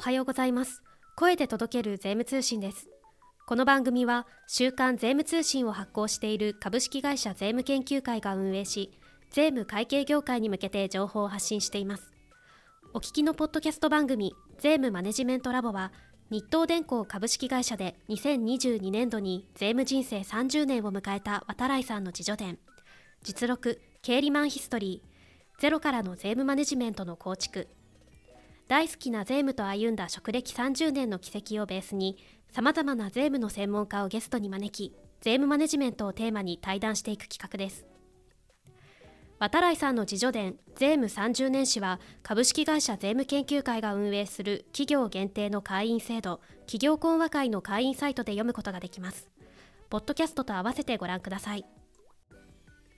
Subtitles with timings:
[0.00, 0.82] おはようございます。
[1.14, 2.88] 声で届ける税務通信です。
[3.46, 8.98] この番組は週刊税務通信を発行している株式会社税務研究会が運営し
[9.30, 12.14] 税務会計業界に向けて情報を発信しています。
[12.94, 15.92] お聞きのポッドキャスト番組税務マネジメントラボは
[16.30, 22.58] 日東電工株式会社で2022年度に税務人生30年を迎えた渡来さんの自助伝
[23.22, 25.60] 実録経理マンヒストリー。
[25.60, 27.68] ゼロからの税務マネジメントの構築。
[28.70, 32.16] 大好きな税務と歩んだ職歴30年の軌跡をベースに
[32.52, 37.84] さまざまな税務の専門家をゲストに招き税務マネジメントをテーマに対談していく企画です。
[39.40, 49.28] 渡来さんの自助伝税務30年史は株式会社税務研究会が運営する企業限定の会員制度企業講話会の会員サイトで読むことができます。
[49.88, 51.64] ポッドキャストと合わせてご覧ください。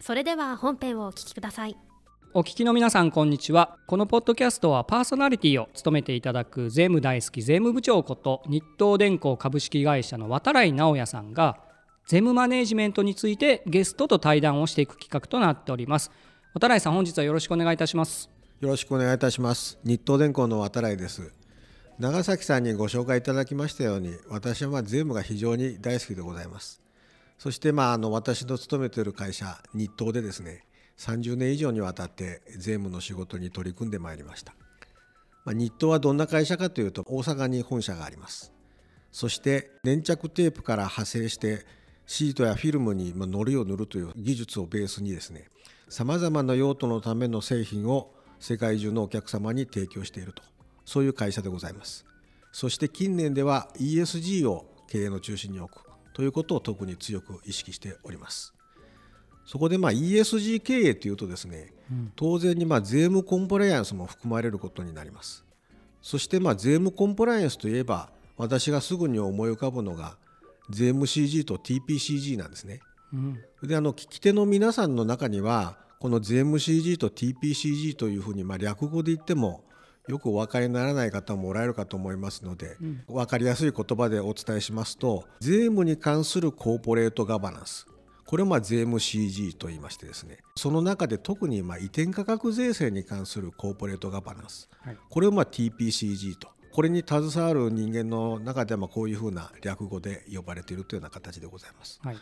[0.00, 1.78] それでは本編をお聞きください。
[2.34, 3.76] お聞きの皆さんこんにちは。
[3.86, 11.58] このポッドキャストはパーソナリティを務めていただく税務大好き税務部長こと日東電工株式会社の渡来直也さんが
[12.06, 16.10] 税務マネジメントについてゲストと対談をしていく企画となっております。
[16.54, 18.30] 渡来さん本日はよろしくお願いいたします。
[18.60, 19.78] よろしくお願いいたします。
[19.84, 21.34] 日東電工の渡来です。
[21.98, 26.80] 長崎さんにご紹介いただきましたように私はまあ税務が非常に大好きでございます。
[27.36, 30.64] そしてまああの私の勤めている会社日東でですね
[31.02, 34.54] 30年以上にわたって税務の仕事に取り組んでまいりました、
[35.44, 38.52] まあ、日東はどんな会社かというと大阪に本社があります。
[39.10, 41.66] そして粘着テープから派生して
[42.06, 45.48] シートやフィルムに糊を塗るという技術をベースにですね
[45.88, 50.42] さまざまな用途のための製品を世界中のお客様に提供していると。
[50.84, 52.04] そういう会社でございます。
[52.52, 58.54] そして近年では ESG を経営の中心に置くということを特に強く意識しております。
[59.44, 61.72] そこでまあ ESG 経営というとですね、
[62.16, 65.44] 当然にまあ税務コンプライアンスも含まれることになります。
[66.00, 70.16] そしてまあ税務コンプライアンスといえば私がすぐに思い浮かぶのが
[70.70, 72.80] 税務 CG と TPCG なんですね。
[73.12, 79.64] うん、であの聞き手の皆さんの中にはこの税務 CG と TPCG というふうにまあ略語で言っても
[80.08, 87.86] よくお分かりにならない方もおられるかと思いますので、うん、分かりやすい言葉でお伝えしますと税務に関するコーポレートガバナンス
[88.32, 102.16] これをまあ税務 CG と言いましてですねその中で特にまあ移転価格税制に関するコーポレートガバナンス、はい、これをまあ TPCG とこれに携わる人間の中ではまあこういうふうな略語で呼ばれているというような形でございます、はい、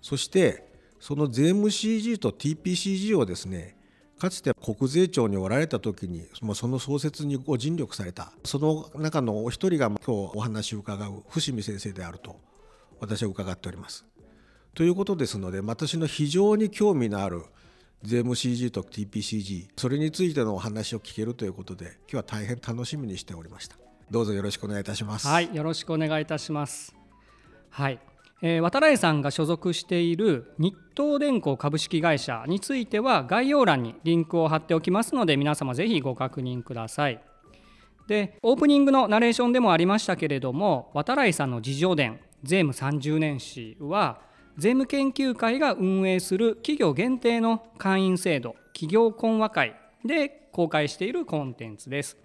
[0.00, 3.76] そしてその税務 CG と TPCG をですね
[4.18, 12.40] かつて国税庁におられた時にその創設にご尽力されたその中のお一人が今日お話を伺う伏見先生であると
[13.00, 14.06] 私は伺っております
[14.74, 17.42] ということですので私の非常に興味のある
[18.02, 23.76] 税務 CG と TPCG それについてのお話を聞けるということで今日は大変楽しみにしておりました。
[24.10, 25.28] どうぞよろしくお願いいたします。
[25.28, 26.94] はいよろしくお願いいたします。
[27.68, 27.98] はい、
[28.40, 37.22] えー、渡来さんが所属している日東電工株式会社については概要欄にリンクを貼っておきますので皆様ぜひご確認ください。
[38.08, 52.18] でオープニングのナレーションでもありましたけれども渡来さんの自助伝税務30年史は税務研究会が運営する企業限定の会員制度企業講話会で公開しているコンテンツです。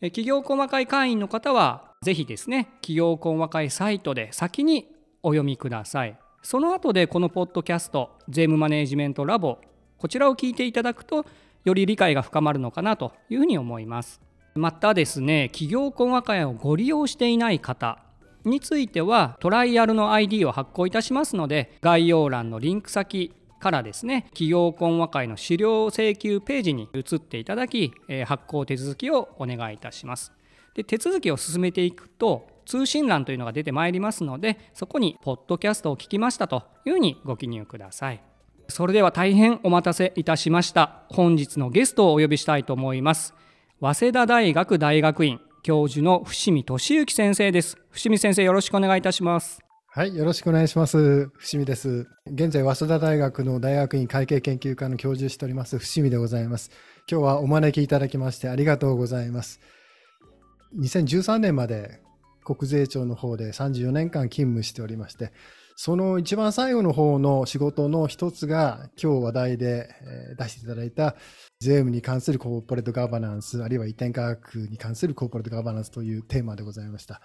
[0.00, 4.88] 企業講話会会員の方はぜひですね企業講話会サイトで先に
[5.22, 6.18] お読みください。
[6.42, 9.56] その後でこのポッドキャスト税務マネジメントラボ
[9.96, 11.24] こちらを聞いていただくと
[11.64, 14.20] より理解が深まるのかなというふうに思います。
[14.54, 18.03] またですね企業講話会をご利用していない方
[18.44, 27.92] についてはトライアルの ID を発行いたしますので概要欄のリンク先からですね企業懇話会の資料請求ページに移っていただき
[28.26, 30.32] 発行手続きをお願いいたします。
[30.74, 38.20] で手続きを進めていくと通信欄というのが出てまいりますのでそこに「ポッドキャストを聞きました」というふうにご記入ください。
[38.68, 41.02] それでは大変お待たせいたしました。
[41.10, 43.34] 本日のゲストをお呼びしたいと思います。
[43.80, 47.78] 早稲田大学大学院教授の伏見俊之先生です。
[47.88, 49.60] 伏見先生、よろしくお願いいたします。
[49.88, 51.30] はい、よろしくお願いします。
[51.38, 52.06] 伏見です。
[52.26, 56.70] 現在、早稲田大学の大学院会計研究科の教授しております、伏見でございます。
[57.10, 59.58] 今日はお招きいただきましてありがとうございます。
[60.78, 62.02] 2013年まで
[62.44, 65.32] 国税庁の方で34年間勤務しておりまして、
[65.76, 69.88] その一番最後の方の仕事の一つが今日話題で
[70.38, 71.16] 出していただいた
[71.58, 77.20] 税務に関するコーポレートガバナンス、あるいは移転価格に関するコーポレートガバナンスというテーマでございました。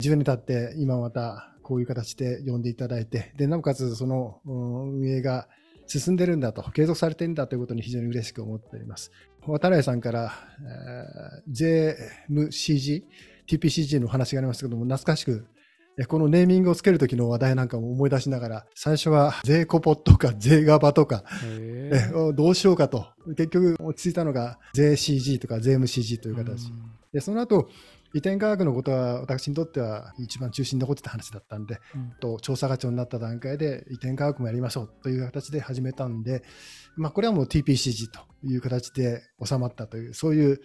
[0.00, 5.48] 10年経って今またこういう形で呼んでいただいて、で、なおかつその運営が
[5.88, 9.10] 進んでるんだと、継続されてるんだということに非常に嬉しく思っております。
[9.46, 11.96] 渡来さんから、えー、税
[12.28, 13.04] 務 CG
[13.48, 15.46] TPCG の話がありましたけども、懐かしく、
[16.06, 21.24] このネーミングをつけるときの話題なんかも思い出しながら、最初は税コポとか税ガバとか、
[22.34, 26.72] どうしようかと、結局落ち着いたのが税 CG とか税務 CG という形。
[27.12, 27.68] で、その後、
[28.14, 36.42] 移転科学のことは私にとっては一番中心に残ってた話だったんで、うん、と調査課長になった段階で移転科学もやりましょうという形で始めたんで、
[36.96, 40.60] まあ、これはもう TPCG という形で収まったというそういう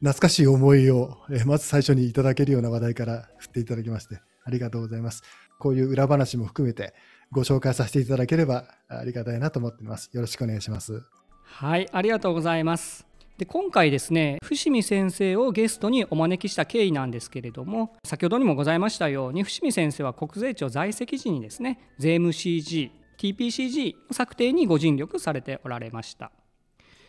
[0.00, 5.22] 懐かしい思いをまず最初にいただけるような話題から振っていただきましてありがとうございます。
[5.58, 6.94] こういう裏話も含めて
[7.30, 10.10] ご紹介させていただければありがたいなと思っています。
[10.12, 11.02] よろしくお願いします。
[11.44, 13.06] はい、ありがとうございます。
[13.38, 26.30] で今回ですね伏見先生をゲストにお招きした経緯なんですけれども先ほどにもございましたように伏見先生は国税庁在籍時にですね税務 CG TPCG の策定にご尽力されておられました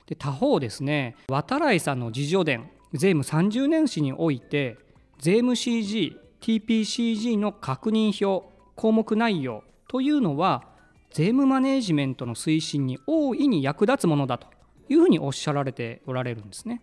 [0.07, 4.77] で他方ですね渡来さんの自助伝税務30年史において
[5.19, 8.45] 税務 CG TPCG の確認表
[8.75, 10.65] 項目内容というのは
[11.13, 14.47] 税務マネジメントの推進に大いに役立つものだと
[14.89, 16.81] いうふうにおっしゃられておられるんですね。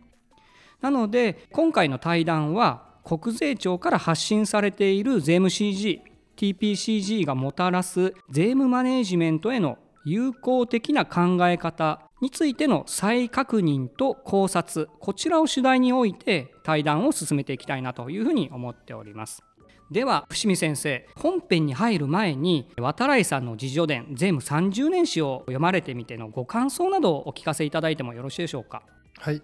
[0.81, 6.01] なので今回の対談は国税庁から発信されている税務 CG
[6.39, 9.77] TPCG がもたらす税務マネジメントへの
[10.07, 19.43] 有効的な考え方についての再確認と考察こちらを主題において対談を進めていきたいなというふうに思っております
[19.91, 28.83] では伏見先生本編に入る前に渡来さんの自助伝税務30年史を読まれてみてのご感想などをお聞かせいただいてもよろしいでしょうか？
[29.19, 29.43] はい。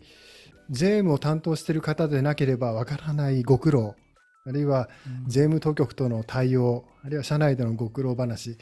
[0.70, 3.96] 税務を担当している方でなければわからないご苦労
[4.46, 4.88] あるいは
[5.26, 8.56] 税務当局との対応、あるいは社内でのご苦労話、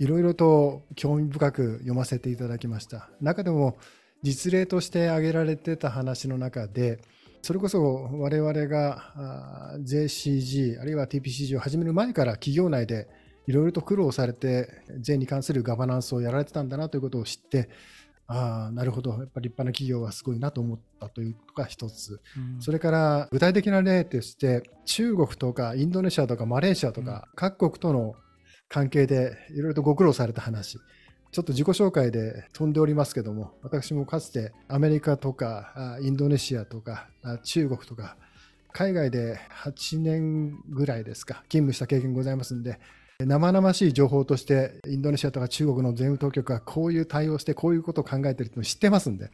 [0.00, 3.08] いろいろと興味深く読ませていただきました。
[3.20, 3.78] 中でも
[4.24, 6.98] 実例として挙げられてた話の中で、
[7.42, 13.08] それこそ我々が JCG あるいは TPCG を始める前から企業内で
[13.46, 14.68] いろいろと苦労されて
[15.00, 17.68] 税に関するガバナンスをやられてたんだなということを知って
[18.30, 19.12] ああなるほど。
[19.12, 28.14] やっぱり立派な企業はすごいなと思ったというのが一つ、うん、それから具体的な例として中国とかインドネシアとかマレーシアとか、各国との
[28.68, 30.78] 関係でいろいろとご苦労された話
[31.30, 37.08] ちょっと自己紹介で飛んでおりますけども、私もかつてアメリカとかインドネシアとか
[37.44, 38.16] 中国とか、
[38.72, 42.78] 海外で8年ぐらいですか、勤務した経験ございますんで、
[43.20, 49.30] 生々しい情報として、インドネシアとか中国の税務当局がこういう対応して、こういうことを考えていると知ってますんで、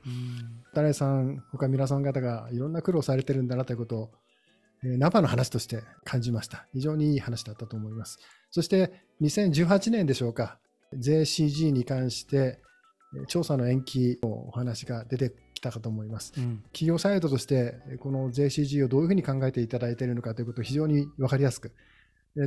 [0.72, 4.10] 誰さん、他皆さん方がいろんな苦労されてるんだなということを、
[4.82, 6.66] 生の話として感じました。
[6.72, 8.18] 非常にいい話だったと思います。
[8.50, 10.58] そして2018年でしょうか、
[10.98, 12.60] 税 CG に関して
[13.28, 16.32] 調査の延期のお話が出てきたかと思います。
[16.36, 21.72] うん、企業サイドとしてこの税 CG をどういうふうに考えていただいているのかということを非常に分かりやすく、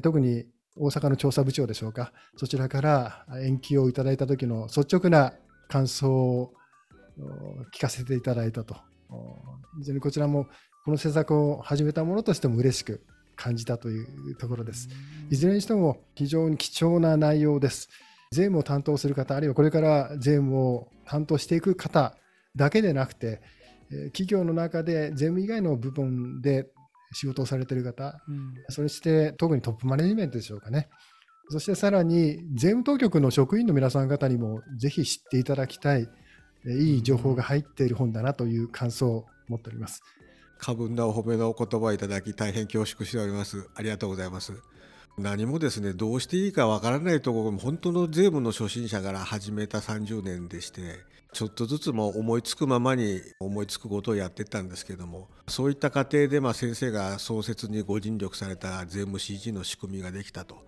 [0.01, 0.45] 特に
[0.75, 5.33] 大阪の調査部長でしょうか、そちらから延期をいただいた時の率直な
[5.67, 6.53] 感想を
[7.73, 8.75] 聞かせていただいたと。
[9.79, 10.47] 非常にこちらも
[10.85, 13.01] この施策を始めたものとしても嬉しく
[13.35, 14.89] 感じたというところです。
[15.29, 17.89] いずれにしても非常に貴重な内容です。
[18.31, 22.15] 税務を担当する方、あるいはこれから税務を担当していく方
[22.55, 23.41] だけでなくて、
[24.07, 26.67] 企業の中で税務以外の部分で
[27.13, 30.89] 仕事をされている方、うん、そして特にトップマネジメントでしょうかね。
[31.49, 36.09] そしてさらに税務当局の職員の皆さん方にもぜひ知っていただきたい、
[36.65, 40.01] いい情報が入っている本だなという感想を持っております。
[40.59, 43.69] 過分なお褒めのお言葉をいただき大変恐縮しております。
[43.75, 44.51] ありがとうございます。
[45.17, 50.99] 何もですねどうしていいかわからないところも本当の税務の初心者から始めた30年でして
[51.33, 60.67] ちょっとずつも思いつくままに思いつくことをやってったんですけどもそういった過程でま先生が創設にご尽力された税務 CG の仕組みができたと。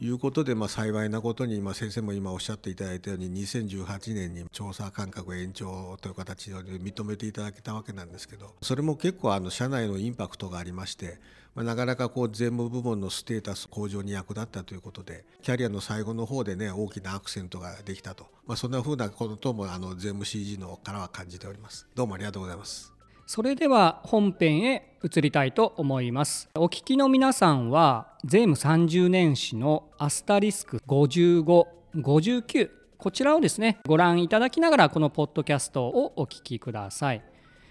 [0.00, 11.18] いうことで、まあ、幸いなことに、まあ、先生も今おっしゃっていただいたように2018年に調査間隔延長という形で認めていただけたわけなんですけどそれも結構あの社内のインパクトがありまして
[11.58, 21.88] まあ、なかなかこう税務部門のステータス向上に役立ったということでキャリアの最後の方でね大きなアクセントができたと、まあ、そんなふうなこともあの税務 CG のからは感じております。
[21.96, 22.92] どうもありがとうございます。
[23.26, 26.48] それでは本編へ移りたいと思います。
[26.54, 37.27] お聞きの皆さんは税務30年史のアスタリスク5559こちらをですねご覧いただきながらこのポッドキャストをお聞きください。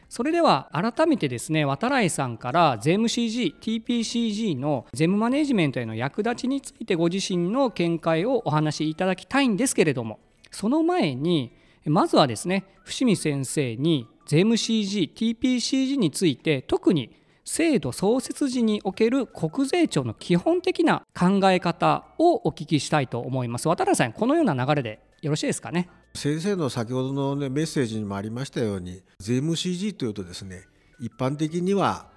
[0.10, 10.20] それでは改めてですね渡来さんから税務 CG、TPCG の税務マネジメントへの役立ちについてご自身の見解をお話しいただきたいんですけれども
[10.52, 23.70] その前にまずはですね伏見先生に税務 CG、TPCG について特に制度創設時における国税庁の基本的な考え方をお聞きしたいと思います。
[23.70, 25.88] 渡辺さんこのような流れでよろしいですかね？
[26.18, 30.64] 先生の先ほどの、ね、メッセージにもありましたように税務 CG というとですね
[31.00, 32.08] 一般的には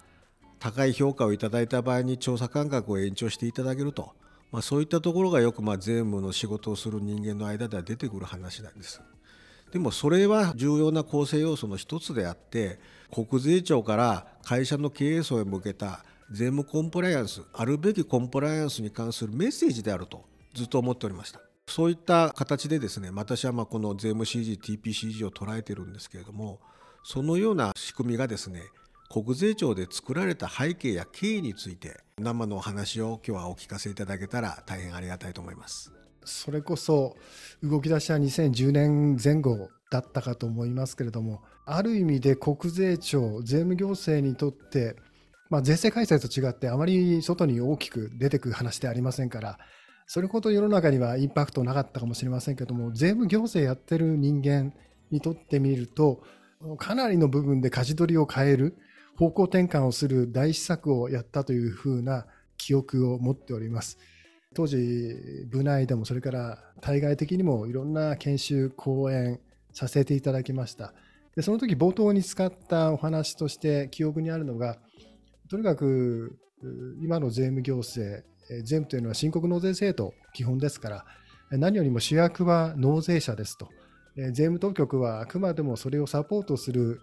[0.59, 4.15] 高い評価をいただいた場合に調査間隔を延長していただけると、
[4.53, 9.03] まあ、そういったところがよくまあ税務の仕事をする人間の間では出てくる話なんです。
[9.71, 12.81] でもそれは重要な構成要素の一つであって
[13.13, 26.59] 国税庁から会社の経営層へ向けた税務コンプライアンスあるべきコンプライアンスに関するメッセージであるとずっと思っておりましたそういった形でですね私はまこの税務 CG TPCG を捉えてるんですけれども
[27.05, 28.63] そのような仕組みがですね
[29.09, 35.93] 国税庁で作られた背景や経緯について生のお話を今日はお聞かせいただけたら大変ありがたいと思います。
[36.25, 37.17] それこそ
[37.63, 44.97] 動き出しは2010年前後だったかと思いますけれどもある意味で国税庁税務行政にとって、
[45.49, 49.59] まあ、税制改正と違ってあまり外に大きく出てくる話でありませんから
[50.13, 54.75] それほど世の中にはインパクトなかったかもしれませんけども税務行政やってる人間
[55.13, 56.25] にとってみると
[56.79, 58.77] かなりの部分で舵取りを変える
[59.17, 62.27] 方向転換をする大施策をやったというふうな
[62.57, 63.99] 記憶を持っております。
[64.53, 65.15] 当時、
[65.49, 69.39] 部内でもそれから対外的にもいろんな研修、講演
[69.73, 70.93] させていただきました。
[71.37, 74.77] でその時冒頭に使ったお話として記憶にあるのが、
[75.49, 76.37] とにかく
[77.01, 78.25] 今の税務行政、
[78.59, 81.05] 税務というのは申告納税制度基本ですから、
[81.51, 83.69] 何よりも主役は納税者ですと。
[84.17, 87.01] 税務当局はあくまでもそれをサポートする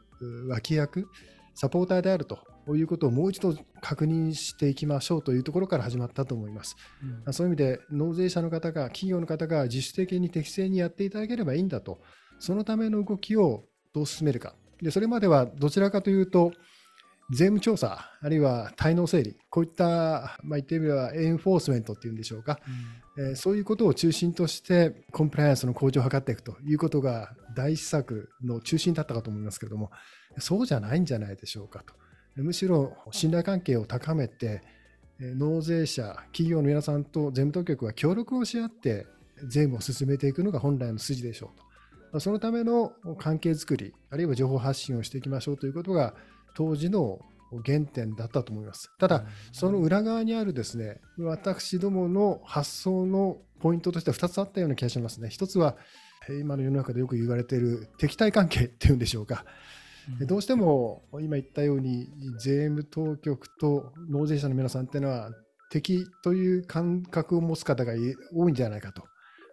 [0.50, 1.08] 脇役、
[1.56, 2.40] サポーターであると
[2.76, 6.76] いうことをもう一度確認していきましょうというところから始まったと思います。
[7.26, 12.00] うん、そういう意味で納税者の方が、企業の方が自主的に適正にやっていただければいいんだと、
[12.40, 13.64] そのための動きを
[13.94, 14.54] どう進めるか。
[14.82, 16.52] でそれまではどちらかというと、
[17.30, 22.60] 税務調査、あるいは滞納整理、こういった、まあ、言ってみればエンフォースメントっていうんでしょうか、
[23.18, 29.92] うん、えー、そういうことを中心として、コンプライアンスの向上を図っていくということが大施策の中心だったかと思いますけれども、
[30.40, 31.94] そうじゃないんじゃないでしょうかと。
[32.42, 34.62] むしろ信頼関係を高めて、
[35.20, 39.08] 納税者、企業の皆さんと税務当局は協力をし合って、
[39.48, 41.60] 税務を進めていくのが本来の筋でしょう
[42.14, 42.20] と。
[42.20, 46.14] そのための関係づくり、あるいは情報発信をしていきましょうということが、
[46.58, 47.20] 当時の
[47.64, 48.90] 原点だったと思います。
[48.98, 55.30] ただ、その裏側にあるですね、私どもの発想のポイントとしては2つあったような気がしますね。
[55.30, 55.78] 1つは、
[56.42, 59.46] 今の世の中でよく言われている敵対関係っていうんでしょうか。
[60.22, 62.10] どうしても今言ったように
[62.40, 65.32] 税務当局と納税者の皆さんっていうのは
[65.70, 67.94] 敵という感覚を持つ方が
[68.34, 69.04] 多いんじゃないかと。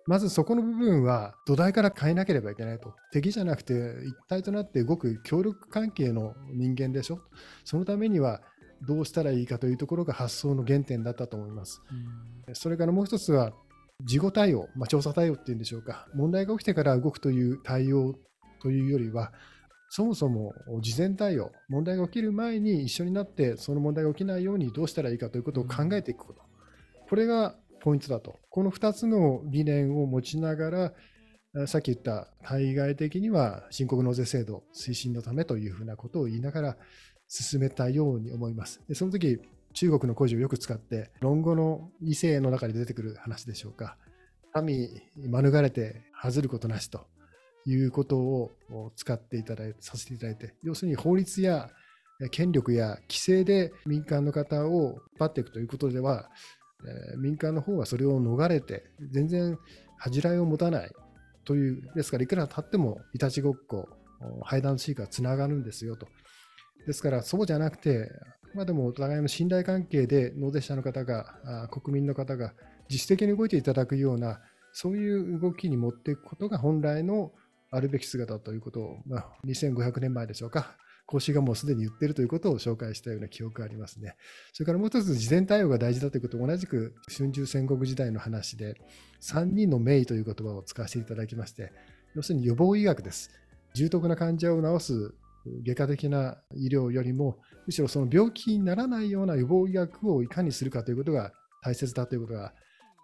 [0.06, 2.94] まずそこの部分は土台から変えなければいけないと。
[3.12, 3.72] 敵じゃなくて
[4.06, 7.20] 一体となって動く協力関係の人間でしょ。
[7.64, 8.42] そのためには
[8.86, 11.80] どうしたらいいかというところが発想の原点だったと思います。
[12.52, 13.52] それからもう一つは
[14.02, 16.06] 事後対応、まあ、調査対応っていうんでしょうか。
[16.14, 18.14] 問題が起きてから動くという対応
[18.60, 19.32] というよりは、
[19.88, 26.42] そもそも事前対応、問題が起きる前に一緒になって、その問題が起きないようにどうしたらいいかということを考えていくこと。
[27.08, 27.54] これが
[27.84, 28.40] ポイントだと。
[28.48, 30.92] この2つの理念を持ちなが
[31.52, 36.76] ら、さっき言った対外的には申告納税制度推進のためというふうなことを言いながら
[37.28, 38.80] 進めたように思います。
[38.88, 39.38] でその時
[39.74, 43.98] 中国の故事をよく使って、論語の異性の中で出てくる話でしょうか。
[44.54, 47.06] 神免れて外ることなしと
[47.66, 48.52] いうことを
[48.96, 51.68] 使っていただいて、させていただいて、要するに法律や
[52.30, 56.30] 権力や規制で民間の方を引っ張っていくということでは、
[56.86, 59.58] え民間の方はそれを逃れて、全然
[59.98, 60.90] 恥じらいを持たない
[61.44, 63.88] という、ですから、いくら経ってもいたちごっこ、
[64.42, 66.06] 配談シーがつながるんですよと。
[66.86, 68.10] ですから、そうじゃなくて、
[68.54, 72.54] まあでもお互いの信頼関係で納税者の方が、国民の方が
[72.88, 74.40] 自主的に動いていただくような、
[74.72, 77.32] そういう動きに持っていくことが本来の
[77.70, 84.16] あるべき姿ということを、まあ、2500年前でしょうか、孔子がもうすでに言ってるということを紹介したような記憶がありますね。
[84.52, 88.74] それからもう一つ、事前対応が大事だということ同じく春秋戦国時代の話で、
[89.20, 91.72] 3人の名医という言葉を使わせていただきまして、
[92.14, 93.30] 要するに予防医学です。
[93.74, 95.14] 重篤な患者を治す
[95.64, 101.32] 外科的な医療よりも、むしろその病気にならないような予防医学をいかにするかということが
[101.62, 102.54] 大切だということが、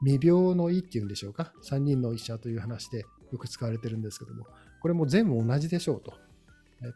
[0.02, 4.46] 未病の医っていうんでしょうか、3人の医者という話でよく使われてるんですけども、
[4.80, 6.29] これも全部同じでしょうと。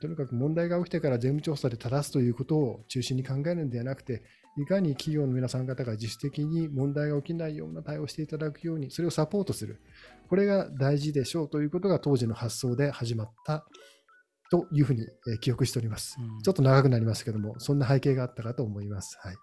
[0.01, 4.23] とにかく問題が起きてから税務調査で正すということを中心に考えるのではなくて、
[4.57, 9.81] いかに企業の皆さん方が自主的に問題が起きないような対応をしていただくように、それをサポートする。
[10.29, 13.67] これが大事でしょうということが当時の発想で始まった
[14.51, 15.07] というふうに
[15.41, 16.17] 記憶しております。
[16.43, 19.19] ちょっと長くなりますけども、そんな背景があったかと思います。
[19.21, 19.37] はい、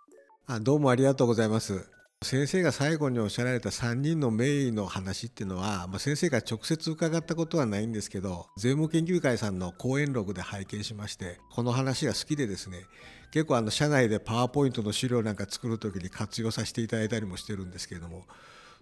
[0.48, 2.01] あどうもありがとうございます。
[2.24, 12.86] 先生が最後におっしゃられた3人の名医の話っていうのは、まあ、先生が直接伺ったことはないんですけど税務研究会さんの講演録で拝見しましてこの話が好きでですね
[13.32, 18.26] 結構あの社内でパワーポイントの資料なんか作る時に活用させていただいたりもしてるんですけれども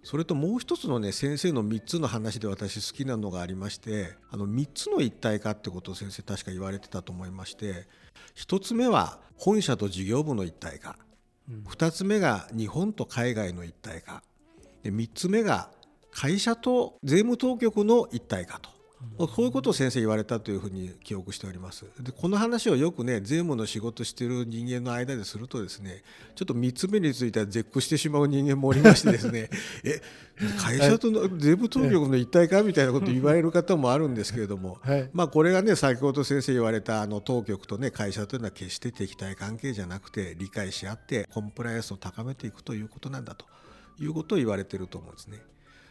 [0.02, 7.86] それともう一つのね先生の3つの話で私好きなのがありましてあの3つの一体化ってことを先生確か言われてたと思いまして
[8.36, 10.96] 1つ目は本社と事業部の一体化。
[11.68, 14.22] 2つ目が日本と海外の一体化
[14.82, 15.70] で3つ目が
[16.10, 18.70] 会社と税務当局の一体化と。
[19.16, 21.84] こういうことを先生言われたというふうに記憶しております。
[22.00, 26.02] でこの話をよくね税務の仕事してる人間の間でするとですね
[26.34, 29.50] ちょっと3つ目については絶句してしまう人間もおりましてですね
[29.84, 30.00] え
[30.58, 43.46] 会社との税務当局の一体化みたいなこと言われる方もあるんですけれども、はい、まあこれがね先ほど先生言われたあの当局とね会社というのは決して敵対関係じゃなくて理解し合ってコンプライアンスを高めていくということなんだと
[43.98, 45.49] いうことを言われてると思うんですね。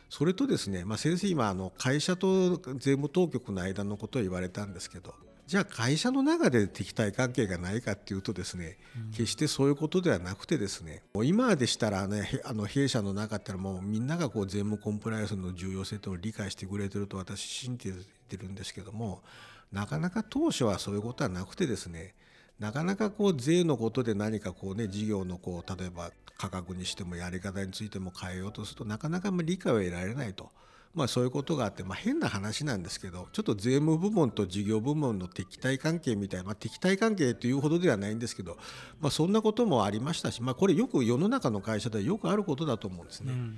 [0.09, 5.13] それとですね、まあ、先生今あの会社と税務当局の間のことを言われたんですけど
[5.45, 8.77] じゃあ会社の中で敵対関係がないかっていうとですね、
[9.13, 17.91] 決してそういうことではなくてですね今でしたらねあの弊社の中ってのはもうみんながこう税務コンプライアンスの重要性とを理解してくれてると私信じ
[18.27, 19.23] てるんですけども
[19.71, 22.13] なかなか当初はそういうことはなくてですね
[22.59, 30.49] なかなかこう税のことで何かこうね事業のこう例えば価格にしてもやり方についても変えようとするとなかなか理解を得られないと。
[30.95, 38.57] まあ、そういうことがあって、まあ、変な話なんですけどちょっと税務部門と事業部門の敵対関係みたいな、まあ、敵対関係というほどではないんですけど、
[38.99, 43.33] まあ、そんなこともありましたし、まあ、これよく世の中の会社ではよくあることだと思うんですね。
[43.33, 43.57] うん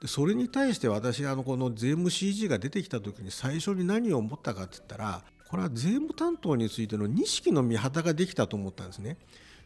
[0.00, 9.16] でそれに対して私あのこの税務 CG が出てきた時に最初に何を思ったかって言ったらこれは税務担当についての錦の見旗ができたと思ったんですね。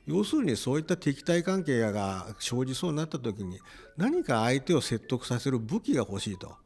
[0.07, 3.59] 要するにそういった敵対関係が生じそうになった時に
[3.97, 6.57] 何か相手を説得させる武器が欲しいと。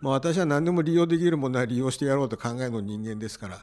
[0.00, 3.58] まあ、私は何でも利用できるものは利用してやろうと考えの人間ですから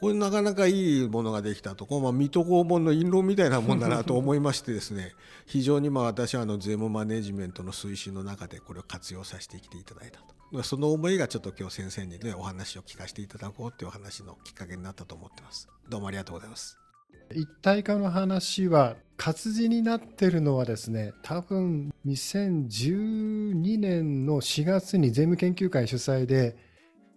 [0.00, 5.14] これなかなかいいものができたとこう、まあ、水戸黄門の印籠みたいなもんだなと思いましてですね
[5.46, 10.62] 非常にまあ私はあの税務マネジメントの推進の中でこれを活用させてきていただいたと。
[10.62, 15.68] その思いがちょっと今日先生にねお話を聞かせていただこうっていうお話のきっかけになったと思ってます。
[15.88, 16.87] どうもありがとうございます。
[17.34, 26.56] 一体化の話は活字になってるのはですね多分2012年の4月に税務研究会主催で、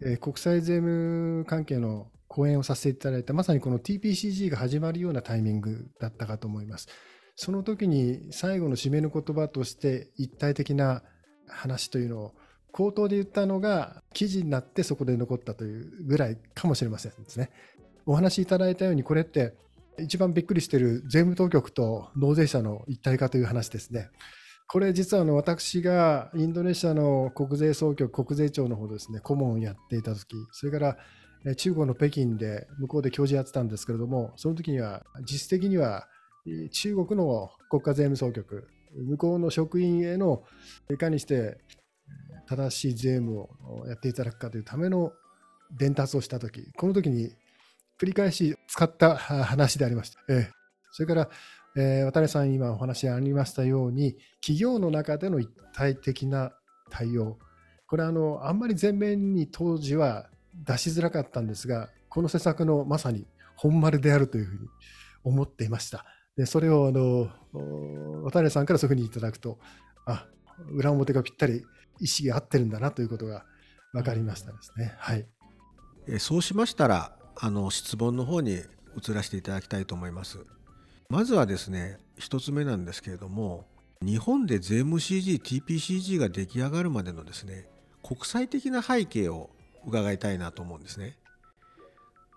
[0.02, 6.88] えー、国際税務関係の講演をさせていただいたまさにこの TPCG が始まるようなタイミングだったかと思います。
[7.36, 11.04] その時に最後の締めの言葉として一体的な
[11.48, 12.36] 話というのを
[12.72, 17.50] 口頭で言ったのが記事になってそこで残ったというぐらいかもしれませんですね。
[18.06, 19.54] お話しいただいたようにこれって
[20.00, 24.10] 一番びっくりしている税務当局と納税者の一体化という話ですね。
[24.68, 30.80] これ実はあの私がインドネシアの国税総局国税庁の方ですね顧問をやっていた時それか
[31.44, 36.08] ら中国の北京で向こうで教授やってたんですけれどもその時には実質的には
[36.72, 40.44] 中国の国家税務総局向こうの職員への
[40.90, 41.58] いかにして
[42.48, 43.50] 正しい税務を
[43.88, 45.12] やっていただくかというための
[45.78, 47.32] 伝達をしたとき、この時に
[48.02, 50.20] 繰り返し使った話でありました。
[50.28, 50.48] えー、
[50.92, 51.30] それから、
[51.76, 56.52] えー、渡さん今お話ありましたように、企業の中での一体的な
[56.90, 57.38] 対応、
[57.86, 64.68] これはあのあんまり前面に当時は出しづらかったんですが、この施策のまさに本丸であるというふうに
[65.24, 66.04] 思っていました。
[66.36, 67.30] でそれをあの
[68.24, 69.60] 渡さんからそういうふうにいただくと、
[70.08, 70.26] あ
[70.72, 71.64] 裏表がぴったり
[72.00, 73.46] 意思が合ってるんだなということが
[73.94, 74.96] 分かりましたですね。
[74.98, 75.28] はい、
[76.18, 78.62] そうしましたらあの質問の方に
[78.98, 80.46] 移らせていただきたいと思います。
[81.10, 83.66] まずはですね1つ目なんですけれども
[84.02, 87.68] 日本で税務 CG、TPCG が出来上がるまでのですね
[88.02, 89.50] 国際的な背景を
[89.86, 91.18] 伺いたいなと思うんですね。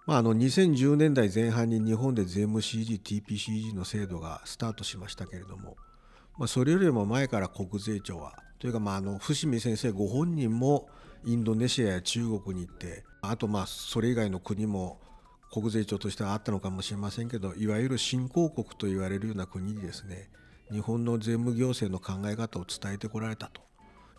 [0.07, 5.77] まあ、あの2010年代前半に日本で税務 CG、TPCG の制度がスタートしましたけれども、
[6.37, 10.89] まあ、それよりも前から国税庁はというか、まあ、あの伏見先生ご本人も
[11.25, 15.01] インドネシアや中国に行ってあとまあそれ以外の国も
[15.53, 20.29] 国税庁としてはあったのかもしれませんけどいわゆる新興国と言われるような国にですね
[20.71, 23.65] 日本の税務行政の考え方を伝えてこられたと。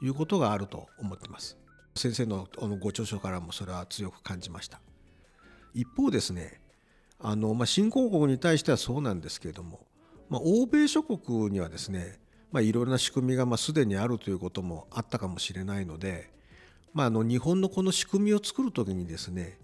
[0.01, 1.57] いうことがあると思ってます。
[1.95, 2.47] 先生の
[2.79, 4.81] ご著書からもそれは強く感じました。
[5.73, 6.61] 一方ですね
[7.19, 9.85] あの、まあ、新興国に対してはそうなんですけれども、
[10.29, 12.19] まあ、欧米諸国にはですね
[12.51, 16.31] まあ、いろいろな仕組みがまあすでにあるということもあったかもしれないので、
[16.95, 19.60] まあ、あの日本のこの仕組みを作る時にですね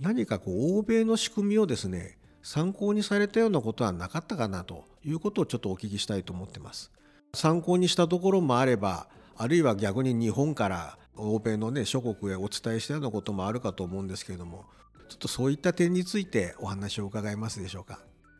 [0.00, 6.92] 何かこう欧米の仕組みをですね参考にされたようなことはなかったかなということをちょっとお聞きしたいと思ってます。
[7.34, 14.64] 参考にしたところもあればあるいは逆に日本から欧米のね諸国へお伝えしたようなこともあるかと思うんですけれども
[15.08, 17.98] ちょっとそういった点についてお話を伺えますでしょうか？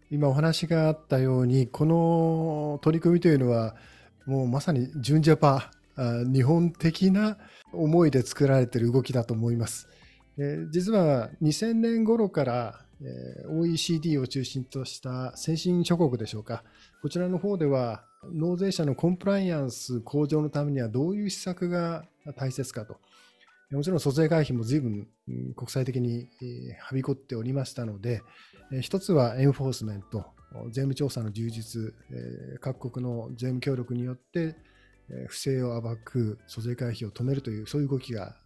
[0.09, 3.75] 今お話があったようにこの取り組みというのは
[4.25, 5.73] もうまさに純ジャパ
[6.33, 7.39] 日本的な
[7.77, 9.89] 思いで作られてる動きだと思います。
[10.39, 12.87] え実は2000年頃から
[13.49, 16.65] OECD を中心とした先進諸国でしょうか
[17.03, 22.05] こちらの方では納税者のコンプライアンス向上のためにはどういう施策が
[22.37, 22.97] 大切かと
[23.71, 25.07] もちろん租税回避も随分
[25.57, 26.29] 国際的に
[26.81, 28.23] はびこっておりましたので
[28.81, 30.25] 一つはエンフォースメント
[30.69, 31.93] 税務調査の充実
[32.61, 34.57] 各国の税務協力によって
[35.29, 38.37] 不正を暴く租税回避を止めるというそういう動きが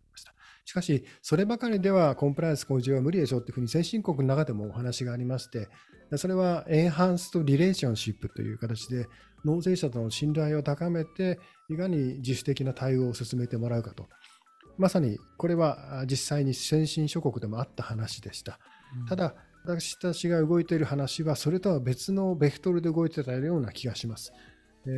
[0.71, 5.69] しかし、そればかりではコンプライアンス向上は無理でしょうというふうに先進国の中でもお話がありまして、
[6.17, 9.09] それはエンハンスとリレーションシップという形で、
[9.45, 14.09] 納税者との信頼を高めて、いかに自主的な対応を進めてもらうかと。
[14.79, 18.61] まさにこれは実際に先進諸国でもあった話でした。
[19.01, 24.33] うん、ただ、私たちが動いている話は、それとは別のベクトルで動いてたような気がします。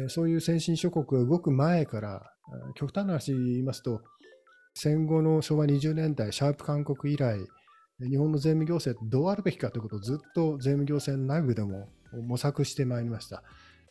[0.09, 2.33] そういう先進諸国が動く前から、
[2.75, 4.03] 極端な話言いますと、
[4.75, 7.39] 戦後の昭和20年代、シャープ勧告以来、
[8.01, 11.89] 日本の税務行政どうあるべきかということをずっと税務行政内部でも
[12.27, 13.43] 模索してまいりました。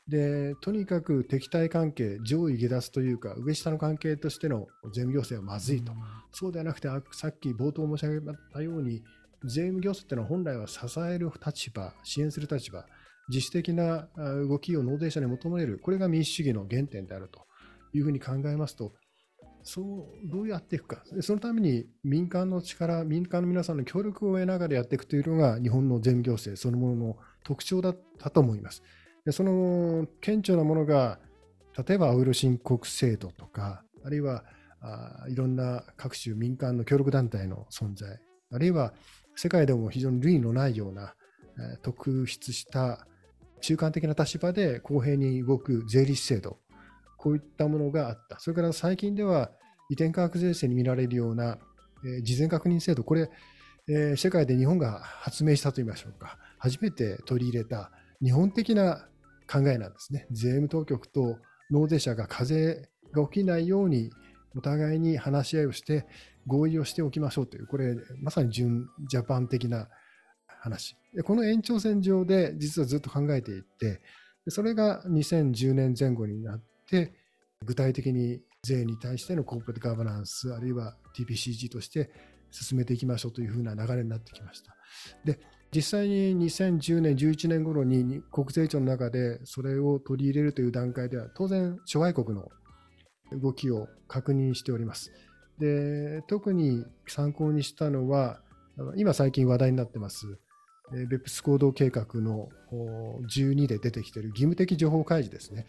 [0.07, 5.91] で、とにかく敵対関係、上位下脱というか、上下の関係としての税務行政はまずいと。
[5.91, 5.97] うん、
[6.31, 9.03] そうではなくて、さっき冒頭申し上げたように、
[9.43, 12.85] 税務行政っていうのは本来は支える立場、支援する立場、
[13.31, 17.47] 自主的な動きを納税者に求める、これが民主主義の原点であると
[17.93, 18.93] いうふうに考えますと、
[19.63, 28.83] そうどうやっていくか、そのために民間の力、民間の皆さんの協力を得ながらやっていくというのが日本の税務行政そのものの特徴だったと思います。
[29.25, 31.19] でその顕著なものが、
[31.87, 34.43] 例えば青色申告制度とか、あるいは
[34.81, 38.19] あいろんな各種民間の協力団体の存在、
[38.51, 38.93] あるいは
[39.35, 41.13] 世界でも非常に類のないような、
[41.73, 43.05] え、特筆した
[43.61, 46.59] 中間的な立場で公平に動く税理士制度
[47.17, 48.39] こういったものがあった。
[48.39, 49.51] それから最近では
[49.89, 51.59] 移転価格税制に見られるような、
[52.03, 53.29] え、事前確認制度、これ、
[53.87, 57.91] え、世界で日本が発明したといいましょうか、初めて取り入れた
[58.23, 59.07] 日本的な
[59.47, 60.25] 考えなんですね。
[60.31, 61.37] 税務当局と
[61.69, 64.09] 納税者が課税が起きないように
[64.55, 66.05] お互いに話し合いをして
[66.47, 69.89] 合意をしておきましょうという、これまさに純ジャパン的な
[70.47, 70.95] 話。
[71.23, 74.01] この延長線上で実はずっと考えていって、
[74.47, 77.13] それが2010年前後になっで、
[77.65, 82.11] 具体的に税に対してのコーポレートガバナンス、あるいは TPCG として
[82.51, 84.75] 進めていきましょうというふうな流れになってきました。
[85.23, 85.39] で、
[85.73, 92.49] 実際に2010年、11年頃に国税庁の中でそれを取り入れるという段階では、当然、諸外国の
[93.31, 95.11] 動きを確認しております。
[95.59, 98.41] で、特に参考にしたのは、
[98.97, 100.25] 今最近話題になってます、
[100.91, 105.67] ベプス行動計画の12で出てきている義務的情報開示ですね、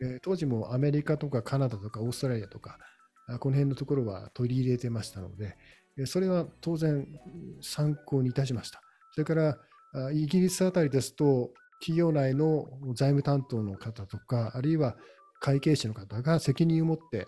[0.00, 2.78] うん、当時もアメリカとかカナダとかオーストラリアとか、
[3.40, 5.56] この辺のところは取り入れてましたので、
[6.06, 7.06] それは当然
[7.60, 8.80] 参考にいたしました。
[9.12, 9.58] それから
[10.12, 14.96] イギリスあたりですと、企業内の財務担当の方とか、あるいは
[15.40, 17.26] 会計士の方が責任を持って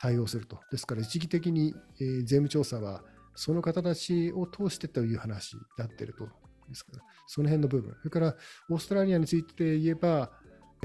[0.00, 0.60] 対応すると。
[0.70, 3.02] ですから、一時的に税務調査は
[3.34, 6.28] その方たちを通してという話になっていると
[6.72, 7.94] ですから、その辺の部分。
[7.98, 8.36] それから、
[8.70, 10.32] オーストラリアについて言えば、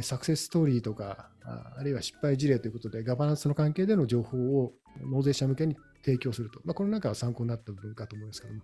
[0.02, 4.74] サクセスストーリーとか、あるいは失敗事例ということで、ガバナンスの関係での情報を
[5.12, 6.62] 納税者向けに提供すると。
[6.66, 8.62] まあ、この中は参考になった部分かと思いますけども、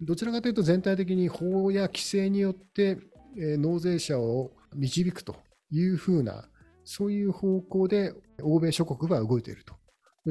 [0.00, 2.98] どちらかというと全体的に法や規制によって
[3.36, 5.36] 納税者を導くと
[5.70, 6.48] いうふうな、
[6.84, 8.12] そういう方向で
[8.42, 9.74] 欧米諸国は動いていると。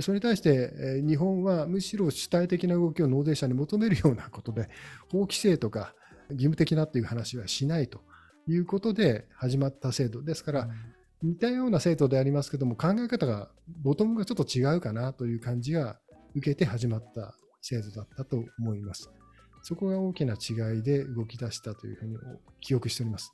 [0.01, 4.69] それに対して日本はむしろ主体的な動きを納税者に求めるようなことで、
[5.09, 5.93] 法規制とか
[6.31, 8.01] 義務的なという話はしないと
[8.47, 10.69] いうことで始まった制度ですから、
[11.23, 13.49] 似たような制度でありますけども、考え方が、
[13.83, 15.99] ボトムがちょっと違うかなという感じが
[16.35, 19.09] 受けて始まった制度だったと思います。
[19.63, 22.17] そこが大きな違いで動き出したというふうに
[22.59, 23.33] 記憶しております。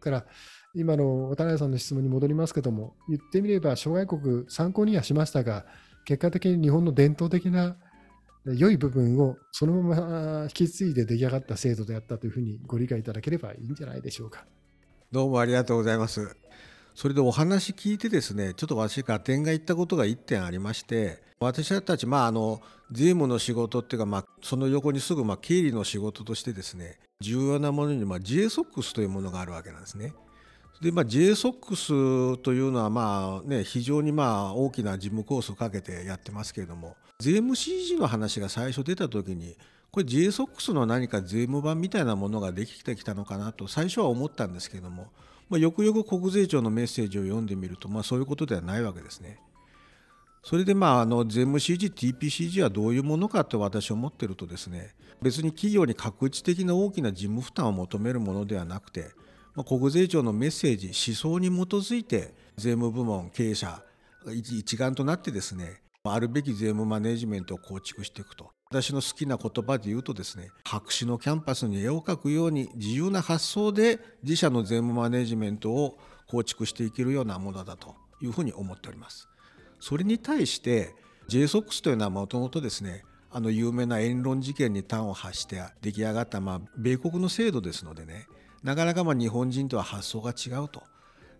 [0.00, 0.26] から、
[0.74, 5.66] 今の渡辺さんの質問に戻りますけども、言ってみれば、諸外国参考にはしましたが、
[6.04, 7.76] 結果的に日本の伝統的な
[8.56, 14.44] 良い部分をそのまま引き継いで出来上がった制度であったというふうにご理解いただければいいんじゃないでしょうか。
[15.10, 16.36] どうもありがとうございます。
[16.94, 30.12] それでお話聞いてですねちょっと私合点が言ったことが1点ありまして私たちまああの税務の仕事っていうか、まあ、その横にすぐまあ経理の仕事としてですね重要なものにまあ JSOX というものがあるわけなんですね。
[30.80, 39.56] でまあ、JSOX というのはまあ、ね、非常にまあ大きな事務コースをかけてやってますけれども税務 CG の話が最初出た時に
[39.90, 45.08] これ JSOX の何か税務版みたいなものができてきたのかなと最初は思ったんですけども、
[45.48, 49.40] まあ、よくよく国税庁のメッセージを読んでみると、まあ、そういうことではないわけですね。
[50.44, 59.10] それでまああの税務 CG、TPCG はどういうものかと私は思ってるとですね別に企業に確一的な大きな事務負担を求めるものではなくて
[59.58, 63.82] まあ、国税庁のメッセージ思想に基づいて税務部門経営者
[64.32, 68.50] 一丸となってですねまあるべき税務マネジメントを構築していくと。
[68.70, 79.28] 私の好きな言葉で言うとですね白紙のキャンパスに絵を描くように自由な発想で自社の税務マネジメントを構築していけるようなものだというふうに思っております。
[79.80, 80.94] それに対して
[81.28, 88.26] JSOX というのはもともとですねあの有名なエンロン事件に端を発して出来上がったまあ米国の制度ですのでね
[88.62, 90.82] なかなかまあ日本人とは発想が違うと。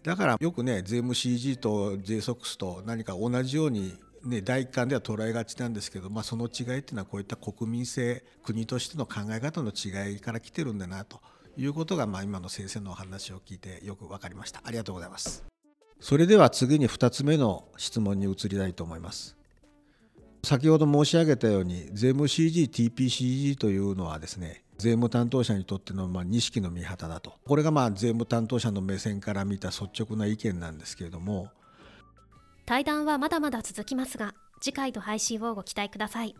[0.02, 11.20] だからよくね税務 CG と JSOX と何か同じようにね、第一巻では捉えがちなんですけど、まあ、その違いっていうのはこういった国民性国としての考え方の違いから来てるんだなと
[11.56, 14.60] いうことが、まあ、今の先生のお話を聞いてよく分かりました。
[14.64, 15.44] ありがとうございます。
[16.00, 19.36] それでは次に2つ目の質問に移りたいと思います。
[20.44, 27.34] 先ほど申し上げたように税務 CG、TPCG というのはですね税務担当者にとってのまあ錦の御旗だと。
[27.44, 31.50] これがまあ税務担当者の目線から見た率直な意見なんですけれども
[32.68, 36.34] 対談はまだまだ続きますが次回の配信をご期待ください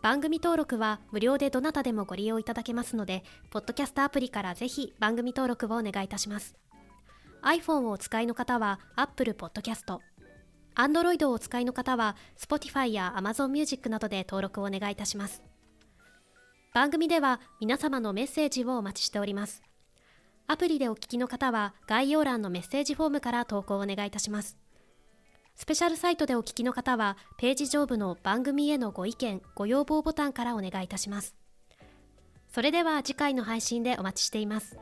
[0.00, 6.54] 番組登録は無料でどなたでもご利用いただけますのでポッドキャストアプリからぜひ番組登録をお願いいたします
[7.42, 9.98] iPhone をお使いの方は Apple Podcast
[10.76, 15.42] Android をお使いの方は Spotify や Amazon Music などで登録をお願いいたします
[16.74, 19.62] 番組では皆様のメッセージをお待ちしております。
[20.46, 24.58] アプリでお聞きの方は概要欄のメッセージフォームから投稿をお願いいたします。
[25.56, 31.34] スペシャルサイトでお聞きの方はページ上部の番組へのご意見、ご要望ボタンからお願いいたします。
[32.52, 34.78] それでは次回の配信でお待ちしています。